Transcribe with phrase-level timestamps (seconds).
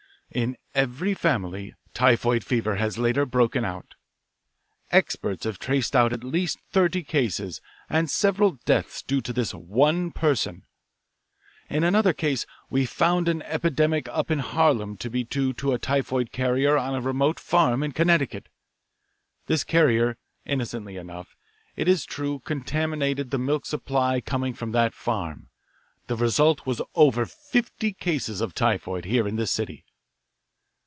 [0.33, 3.95] "In every family typhoid fever has later broken out.
[4.89, 10.09] Experts have traced out at least thirty, cases and several deaths due to this one
[10.09, 10.63] person.
[11.69, 15.77] In another case we found an epidemic up in Harlem to be due to a
[15.77, 18.47] typhoid carrier on a remote farm in Connecticut.
[19.47, 21.35] This carrier, innocently enough,
[21.75, 25.49] it is true, contaminated the milk supply coming from that farm.
[26.07, 29.83] The result was over fifty cases of typhoid here in this city.